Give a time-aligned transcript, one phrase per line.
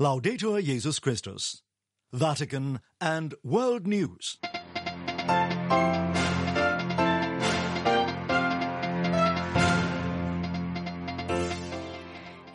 [0.00, 1.60] Laudetur Jesus Christus.
[2.10, 4.38] Vatican and World News.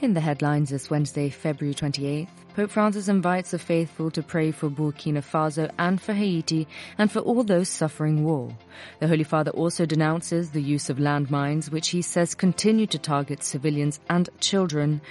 [0.02, 4.70] In the headlines this Wednesday, February 28th, Pope Francis invites the faithful to pray for
[4.70, 6.66] Burkina Faso and for Haiti
[6.98, 8.56] and for all those suffering war.
[9.02, 13.44] The Holy Father also denounces the use of landmines, which he says continue to target
[13.44, 15.02] civilians and children,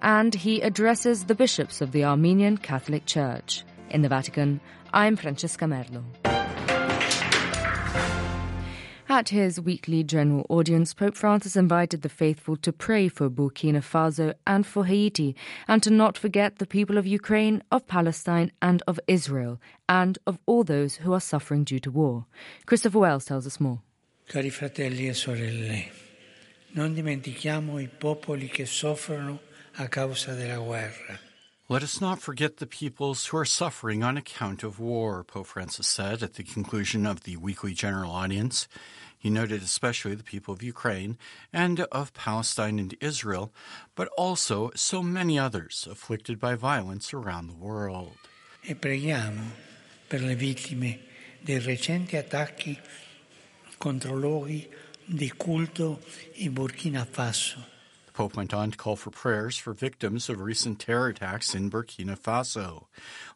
[0.00, 3.64] and he addresses the bishops of the Armenian Catholic Church.
[3.90, 4.60] In the Vatican,
[4.92, 6.04] I'm Francesca Merlo.
[9.14, 14.32] At his weekly general audience, Pope Francis invited the faithful to pray for Burkina Faso
[14.46, 15.36] and for Haiti,
[15.68, 20.38] and to not forget the people of Ukraine, of Palestine, and of Israel, and of
[20.46, 22.24] all those who are suffering due to war.
[22.64, 23.82] Christopher Wells tells us more.
[24.28, 25.90] Cari fratelli e sorelle,
[26.70, 29.40] non dimentichiamo i popoli che soffrono
[29.76, 31.20] a causa della guerra.
[31.68, 35.86] Let us not forget the peoples who are suffering on account of war, Pope Francis
[35.86, 38.68] said at the conclusion of the weekly general audience.
[39.22, 41.16] He noted especially the people of Ukraine
[41.52, 43.52] and of Palestine and Israel,
[43.94, 48.18] but also so many others afflicted by violence around the world.
[48.62, 49.44] E preghiamo
[50.08, 50.98] per le vittime
[51.40, 52.76] dei recenti attacchi
[53.78, 54.68] contro luoghi
[55.04, 56.00] di culto
[56.38, 57.71] in Burkina Faso.
[58.12, 61.70] The Pope went on to call for prayers for victims of recent terror attacks in
[61.70, 62.84] Burkina Faso.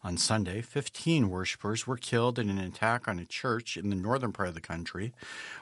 [0.05, 4.33] On Sunday, 15 worshippers were killed in an attack on a church in the northern
[4.33, 5.15] part of the country,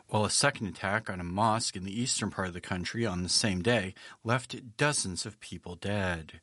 [0.08, 3.22] while a second attack on a mosque in the eastern part of the country on
[3.22, 6.40] the same day left dozens of people dead.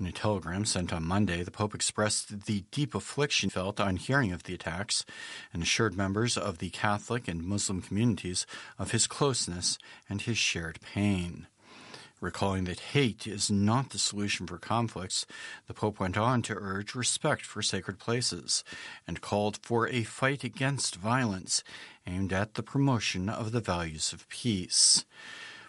[0.00, 4.32] In a telegram sent on Monday, the Pope expressed the deep affliction felt on hearing
[4.32, 5.04] of the attacks
[5.52, 8.46] and assured members of the Catholic and Muslim communities
[8.78, 9.76] of his closeness
[10.08, 11.46] and his shared pain.
[12.20, 15.24] Recalling that hate is not the solution for conflicts,
[15.68, 18.64] the Pope went on to urge respect for sacred places
[19.06, 21.62] and called for a fight against violence
[22.08, 25.04] aimed at the promotion of the values of peace.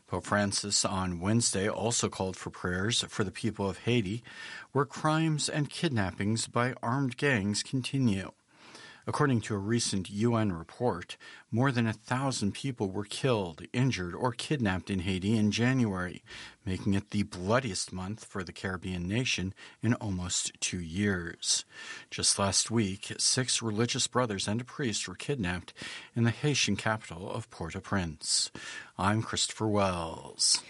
[0.08, 4.24] Pope Francis on Wednesday also called for prayers for the people of Haiti,
[4.72, 8.32] where crimes and kidnappings by armed gangs continue.
[9.10, 11.18] According to a recent UN report,
[11.50, 16.22] more than a thousand people were killed, injured, or kidnapped in Haiti in January,
[16.64, 21.66] making it the bloodiest month for the Caribbean nation in almost two years.
[22.12, 25.74] Just last week, six religious brothers and a priest were kidnapped
[26.16, 28.52] in the Haitian capital of Port au Prince.
[28.96, 30.62] I'm Christopher Wells.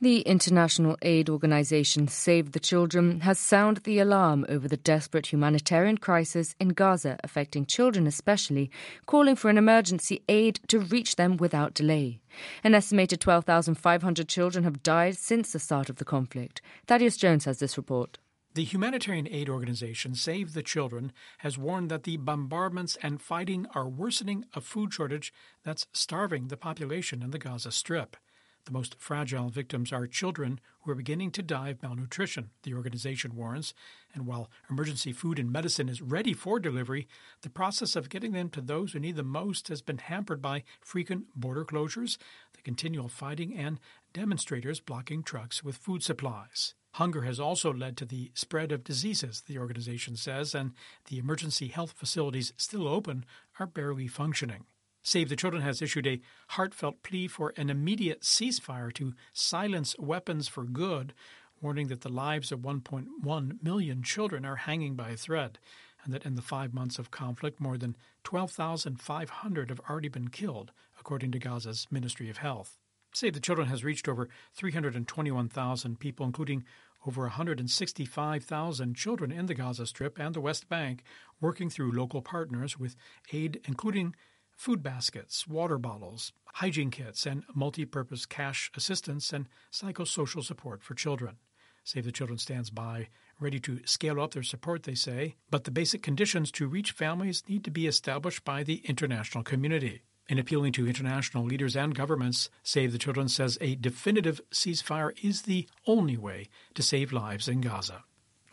[0.00, 5.98] The international aid organization Save the Children has sounded the alarm over the desperate humanitarian
[5.98, 8.72] crisis in Gaza affecting children especially,
[9.06, 12.20] calling for an emergency aid to reach them without delay.
[12.64, 16.60] An estimated 12,500 children have died since the start of the conflict.
[16.88, 18.18] Thaddeus Jones has this report.
[18.54, 23.88] The humanitarian aid organization Save the Children has warned that the bombardments and fighting are
[23.88, 25.32] worsening a food shortage
[25.64, 28.16] that's starving the population in the Gaza Strip.
[28.64, 33.36] The most fragile victims are children who are beginning to die of malnutrition, the organization
[33.36, 33.74] warns.
[34.14, 37.06] And while emergency food and medicine is ready for delivery,
[37.42, 40.64] the process of getting them to those who need them most has been hampered by
[40.80, 42.16] frequent border closures,
[42.54, 43.80] the continual fighting, and
[44.14, 46.74] demonstrators blocking trucks with food supplies.
[46.92, 50.72] Hunger has also led to the spread of diseases, the organization says, and
[51.10, 53.26] the emergency health facilities still open
[53.58, 54.64] are barely functioning.
[55.06, 60.48] Save the Children has issued a heartfelt plea for an immediate ceasefire to silence weapons
[60.48, 61.12] for good,
[61.60, 65.58] warning that the lives of 1.1 million children are hanging by a thread,
[66.02, 70.72] and that in the five months of conflict, more than 12,500 have already been killed,
[70.98, 72.78] according to Gaza's Ministry of Health.
[73.12, 76.64] Save the Children has reached over 321,000 people, including
[77.06, 81.02] over 165,000 children in the Gaza Strip and the West Bank,
[81.42, 82.96] working through local partners with
[83.34, 84.14] aid including
[84.56, 90.94] food baskets, water bottles, hygiene kits, and multi purpose cash assistance and psychosocial support for
[90.94, 91.36] children.
[91.84, 95.70] Save the Children stands by, ready to scale up their support, they say, but the
[95.70, 100.02] basic conditions to reach families need to be established by the international community.
[100.26, 105.42] In appealing to international leaders and governments, Save the Children says a definitive ceasefire is
[105.42, 108.04] the only way to save lives in Gaza.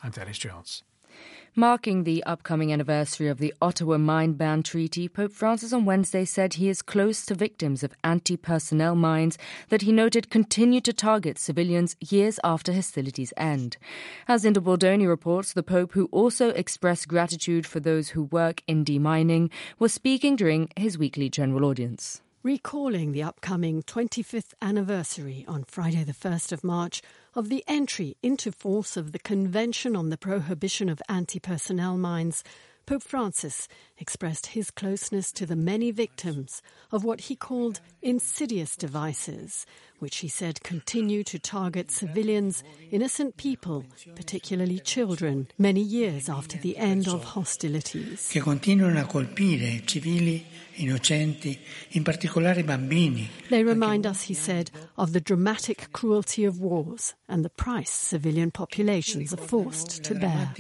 [0.04, 0.84] I'm Thaddeus Jones.
[1.56, 6.54] Marking the upcoming anniversary of the Ottawa Mine Ban Treaty, Pope Francis on Wednesday said
[6.54, 9.38] he is close to victims of anti personnel mines
[9.68, 13.76] that he noted continue to target civilians years after hostilities end.
[14.30, 18.86] As Linda Bordoni reports, the Pope, who also expressed gratitude for those who work in
[18.86, 22.22] demining, was speaking during his weekly general audience.
[22.44, 28.52] Recalling the upcoming 25th anniversary on Friday, the 1st of March, of the entry into
[28.52, 32.44] force of the Convention on the Prohibition of Anti-Personnel Mines,
[32.92, 36.62] Pope Francis expressed his closeness to the many victims
[36.92, 39.66] of what he called insidious devices,
[40.00, 46.76] which he said continue to target civilians, innocent people, particularly children, many years after the
[46.76, 48.28] end of hostilities.
[48.30, 51.58] Che continuano a colpire civili innocenti,
[51.92, 53.26] in particolare bambini.
[53.50, 58.52] They remind us, he said, of the dramatic cruelty of wars and the price civilian
[58.52, 60.52] populations are forced to bear.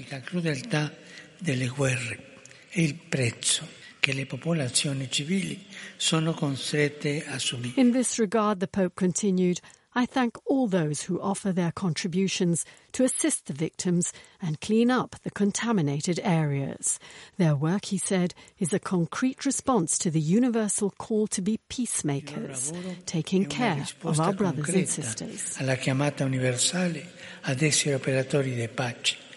[1.41, 2.39] Delle guerre
[2.69, 3.67] e il prezzo
[3.99, 5.65] che le popolazioni civili
[5.97, 7.79] sono costrette a subire.
[7.79, 9.59] In this regard, the Pope continued,
[9.93, 15.15] I thank all those who offer their contributions to assist the victims and clean up
[15.23, 16.97] the contaminated areas.
[17.37, 22.71] Their work, he said, is a concrete response to the universal call to be peacemakers,
[23.05, 25.57] taking care of our brothers and sisters.
[25.59, 27.05] Alla chiamata universale
[27.41, 29.29] ad essere operatori di pace.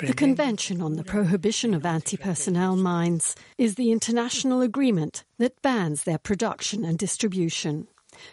[0.00, 6.18] The Convention on the Prohibition of Anti-Personnel Mines is the international agreement that bans their
[6.18, 7.88] production and distribution.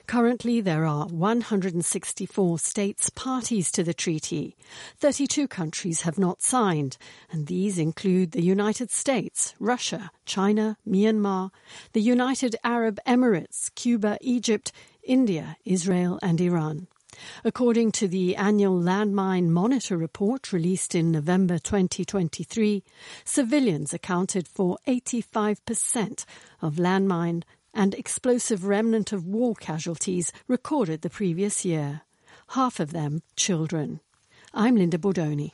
[0.06, 4.56] Currently, there are 164 states parties to the treaty.
[4.98, 6.98] 32 countries have not signed,
[7.32, 11.50] and these include the United States, Russia, China, Myanmar,
[11.94, 14.72] the United Arab Emirates, Cuba, Egypt,
[15.02, 16.88] India, Israel, and Iran.
[17.44, 22.84] According to the annual Landmine Monitor report released in November 2023,
[23.24, 26.26] civilians accounted for 85%
[26.62, 32.02] of landmine and explosive remnant of war casualties recorded the previous year.
[32.50, 34.00] Half of them children.
[34.54, 35.52] I'm Linda Bordoni.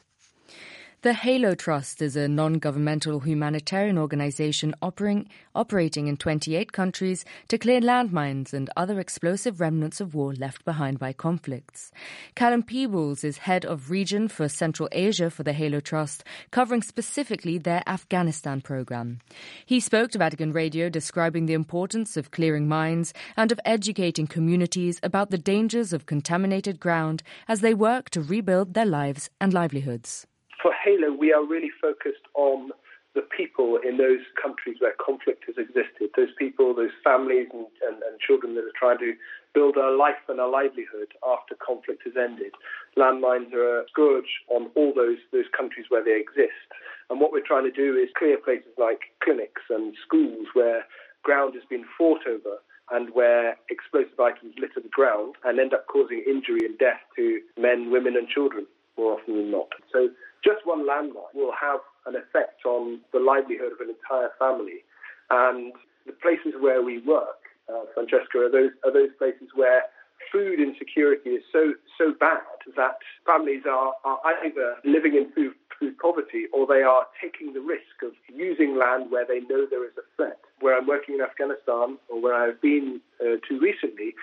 [1.03, 7.57] The Halo Trust is a non governmental humanitarian organization operating, operating in 28 countries to
[7.57, 11.91] clear landmines and other explosive remnants of war left behind by conflicts.
[12.35, 17.57] Callum Peebles is head of region for Central Asia for the Halo Trust, covering specifically
[17.57, 19.17] their Afghanistan program.
[19.65, 24.99] He spoke to Vatican Radio describing the importance of clearing mines and of educating communities
[25.01, 30.27] about the dangers of contaminated ground as they work to rebuild their lives and livelihoods
[30.61, 32.71] for Halo, we are really focused on
[33.13, 38.01] the people in those countries where conflict has existed, those people, those families and, and,
[38.03, 39.13] and, children that are trying to
[39.53, 42.53] build a life and a livelihood after conflict has ended.
[42.95, 46.63] Landmines are a scourge on all those, those countries where they exist.
[47.09, 50.85] And what we're trying to do is clear places like clinics and schools where
[51.23, 55.87] ground has been fought over and where explosive items litter the ground and end up
[55.87, 58.65] causing injury and death to men, women, and children
[58.97, 59.67] more often than not.
[59.91, 60.09] So
[60.43, 64.83] just one landmine will have an effect on the livelihood of an entire family.
[65.29, 65.73] And
[66.05, 69.83] the places where we work, uh, Francesca, are those, are those places where
[70.31, 72.41] food insecurity is so so bad
[72.75, 77.59] that families are, are either living in food, food poverty or they are taking the
[77.59, 80.39] risk of using land where they know there is a threat.
[80.59, 84.13] Where I'm working in Afghanistan or where I've been uh, to recently,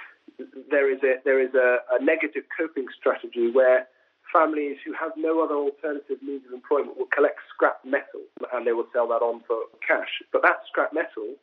[0.70, 3.86] there is a there is a, a negative coping strategy where
[4.32, 8.22] families who have no other alternative means of employment will collect scrap metal
[8.52, 10.22] and they will sell that on for cash.
[10.32, 11.36] But that scrap metal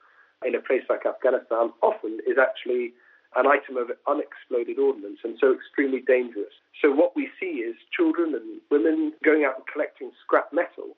[0.45, 2.93] in a place like Afghanistan often is actually
[3.35, 6.53] an item of unexploded ordnance and so extremely dangerous.
[6.81, 10.95] So what we see is children and women going out and collecting scrap metal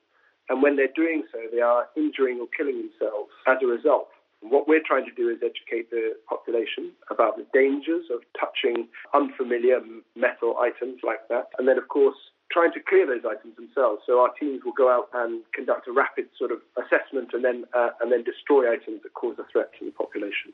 [0.50, 4.10] and when they're doing so they are injuring or killing themselves as a result.
[4.42, 9.80] What we're trying to do is educate the population about the dangers of touching unfamiliar
[10.16, 11.50] metal items like that.
[11.58, 12.16] And then, of course,
[12.52, 14.04] trying to clear those items themselves.
[14.06, 17.66] So our teams will go out and conduct a rapid sort of assessment and then,
[17.74, 20.54] uh, and then destroy items that cause a threat to the population.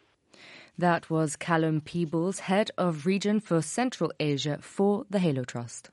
[0.78, 5.92] That was Callum Peebles, head of region for Central Asia for the Halo Trust.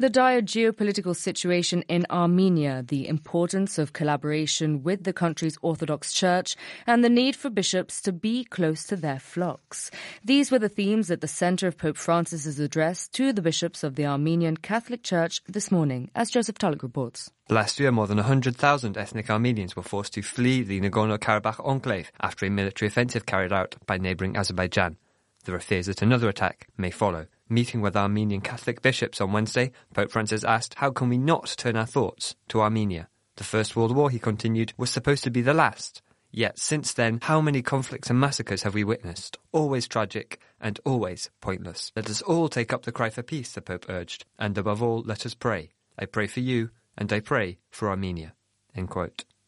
[0.00, 6.54] The dire geopolitical situation in Armenia, the importance of collaboration with the country's Orthodox Church,
[6.86, 9.90] and the need for bishops to be close to their flocks.
[10.24, 13.96] These were the themes at the center of Pope Francis's address to the bishops of
[13.96, 17.32] the Armenian Catholic Church this morning, as Joseph Tulloch reports.
[17.50, 22.46] Last year, more than 100,000 ethnic Armenians were forced to flee the Nagorno-Karabakh enclave after
[22.46, 24.96] a military offensive carried out by neighbouring Azerbaijan.
[25.44, 27.26] There are fears that another attack may follow.
[27.50, 31.76] Meeting with Armenian Catholic bishops on Wednesday, Pope Francis asked, How can we not turn
[31.76, 33.08] our thoughts to Armenia?
[33.36, 36.02] The First World War, he continued, was supposed to be the last.
[36.30, 39.38] Yet since then, how many conflicts and massacres have we witnessed?
[39.50, 41.90] Always tragic and always pointless.
[41.96, 45.00] Let us all take up the cry for peace, the Pope urged, and above all,
[45.00, 45.70] let us pray.
[45.98, 48.34] I pray for you, and I pray for Armenia.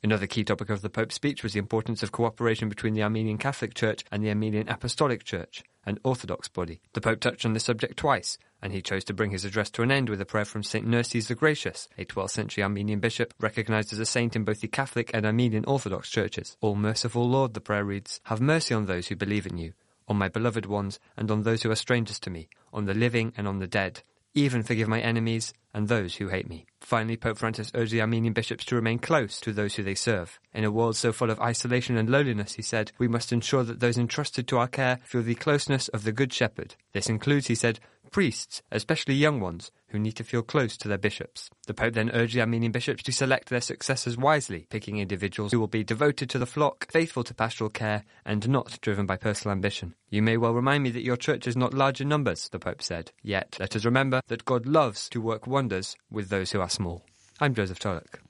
[0.02, 3.36] Another key topic of the Pope's speech was the importance of cooperation between the Armenian
[3.36, 6.80] Catholic Church and the Armenian Apostolic Church, an Orthodox body.
[6.94, 9.82] The Pope touched on this subject twice, and he chose to bring his address to
[9.82, 10.86] an end with a prayer from St.
[10.86, 14.68] Nerses the Gracious, a 12th century Armenian bishop recognized as a saint in both the
[14.68, 16.56] Catholic and Armenian Orthodox churches.
[16.62, 19.74] All merciful Lord, the prayer reads, have mercy on those who believe in you,
[20.08, 23.34] on my beloved ones, and on those who are strangers to me, on the living
[23.36, 24.02] and on the dead
[24.34, 26.66] even forgive my enemies and those who hate me.
[26.80, 30.38] Finally, Pope Francis urged the Armenian bishops to remain close to those who they serve.
[30.52, 33.80] In a world so full of isolation and loneliness, he said, we must ensure that
[33.80, 36.74] those entrusted to our care feel the closeness of the Good Shepherd.
[36.92, 40.98] This includes, he said, priests, especially young ones, who need to feel close to their
[40.98, 41.50] bishops.
[41.66, 45.60] The Pope then urged the Armenian bishops to select their successors wisely, picking individuals who
[45.60, 49.52] will be devoted to the flock, faithful to pastoral care, and not driven by personal
[49.52, 49.94] ambition.
[50.08, 52.82] You may well remind me that your church is not large in numbers, the Pope
[52.82, 53.12] said.
[53.22, 57.04] Yet, let us remember that God loves to work wonders with those who are small.
[57.40, 58.20] I'm Joseph Tulloch.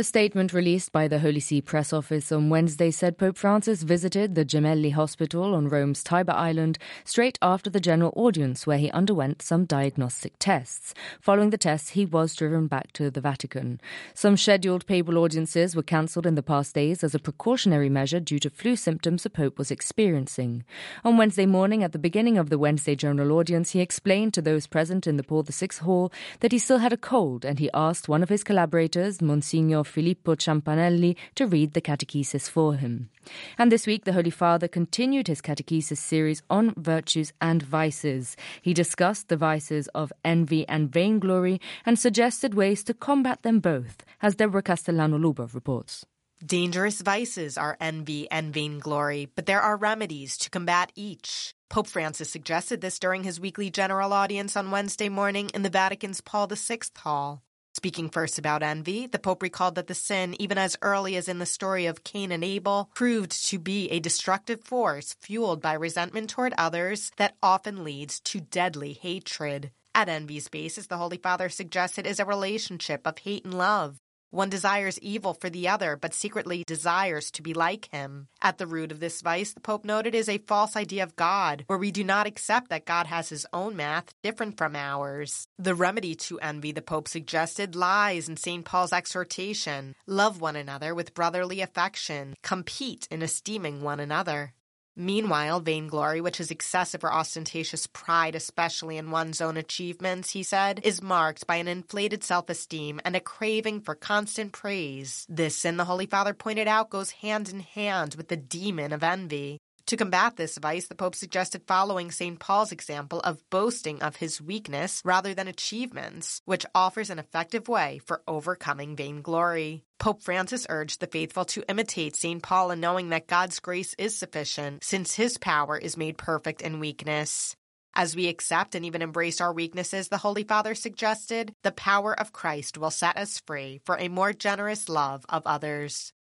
[0.00, 4.34] A statement released by the Holy See press office on Wednesday said Pope Francis visited
[4.34, 9.42] the Gemelli Hospital on Rome's Tiber Island straight after the general audience, where he underwent
[9.42, 10.94] some diagnostic tests.
[11.20, 13.78] Following the tests, he was driven back to the Vatican.
[14.14, 18.38] Some scheduled papal audiences were cancelled in the past days as a precautionary measure due
[18.38, 20.64] to flu symptoms the Pope was experiencing.
[21.04, 24.66] On Wednesday morning, at the beginning of the Wednesday general audience, he explained to those
[24.66, 28.08] present in the Paul VI hall that he still had a cold and he asked
[28.08, 33.10] one of his collaborators, Monsignor Filippo Ciampanelli to read the catechesis for him.
[33.58, 38.36] And this week, the Holy Father continued his catechesis series on virtues and vices.
[38.62, 44.04] He discussed the vices of envy and vainglory and suggested ways to combat them both,
[44.22, 46.06] as Deborah Castellano Lubov reports.
[46.44, 51.52] Dangerous vices are envy and vainglory, but there are remedies to combat each.
[51.68, 56.22] Pope Francis suggested this during his weekly general audience on Wednesday morning in the Vatican's
[56.22, 57.42] Paul VI Hall.
[57.80, 61.38] Speaking first about envy, the Pope recalled that the sin, even as early as in
[61.38, 66.28] the story of Cain and Abel, proved to be a destructive force fueled by resentment
[66.28, 69.70] toward others that often leads to deadly hatred.
[69.94, 73.96] At envy's basis, the Holy Father suggested is a relationship of hate and love.
[74.30, 78.28] One desires evil for the other, but secretly desires to be like him.
[78.40, 81.64] At the root of this vice, the Pope noted, is a false idea of God,
[81.66, 85.48] where we do not accept that God has his own math different from ours.
[85.58, 88.64] The remedy to envy, the Pope suggested, lies in St.
[88.64, 94.52] Paul's exhortation love one another with brotherly affection, compete in esteeming one another.
[95.00, 100.78] Meanwhile, vainglory, which is excessive or ostentatious pride, especially in one's own achievements, he said,
[100.84, 105.24] is marked by an inflated self esteem and a craving for constant praise.
[105.26, 109.02] This sin, the Holy Father pointed out, goes hand in hand with the demon of
[109.02, 109.58] envy.
[109.86, 112.38] To combat this vice, the Pope suggested following St.
[112.38, 118.00] Paul's example of boasting of his weakness rather than achievements, which offers an effective way
[118.04, 119.84] for overcoming vainglory.
[119.98, 122.42] Pope Francis urged the faithful to imitate St.
[122.42, 126.80] Paul in knowing that God's grace is sufficient, since his power is made perfect in
[126.80, 127.56] weakness.
[127.92, 132.32] As we accept and even embrace our weaknesses, the Holy Father suggested, the power of
[132.32, 136.12] Christ will set us free for a more generous love of others.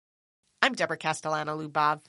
[0.62, 2.02] I'm Deborah Castellano Lubov.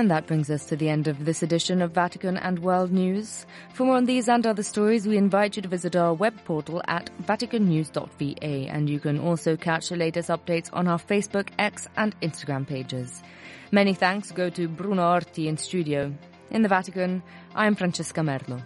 [0.00, 3.44] And that brings us to the end of this edition of Vatican and World News.
[3.74, 6.80] For more on these and other stories, we invite you to visit our web portal
[6.88, 12.18] at vaticannews.va, and you can also catch the latest updates on our Facebook, X, and
[12.22, 13.22] Instagram pages.
[13.72, 16.14] Many thanks go to Bruno Orti in studio.
[16.50, 17.22] In the Vatican,
[17.54, 18.62] I am Francesca Merlo.